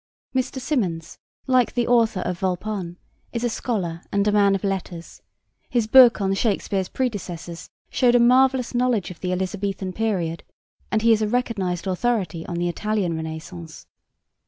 Mr. 0.33 0.59
Symonds, 0.59 1.19
like 1.45 1.75
the 1.75 1.85
author 1.85 2.21
of 2.21 2.39
Volpone, 2.39 2.97
is 3.31 3.43
a 3.43 3.49
scholar 3.49 4.01
and 4.11 4.27
a 4.27 4.31
man 4.31 4.55
of 4.55 4.63
letters; 4.63 5.21
his 5.69 5.85
book 5.85 6.19
on 6.19 6.33
Shakspeare's 6.33 6.89
Predecessors 6.89 7.69
showed 7.91 8.15
a 8.15 8.19
marvellous 8.19 8.73
knowledge 8.73 9.11
of 9.11 9.19
the 9.19 9.31
Elizabethan 9.31 9.93
period, 9.93 10.43
and 10.91 11.03
he 11.03 11.11
is 11.11 11.21
a 11.21 11.27
recognised 11.27 11.85
authority 11.85 12.43
on 12.47 12.55
the 12.55 12.67
Italian 12.67 13.15
Renaissance. 13.15 13.85